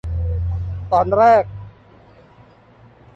[0.91, 1.43] ตอนแรก